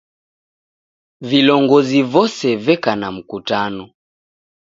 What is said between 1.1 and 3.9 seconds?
Vilongozi vose veka na mkutano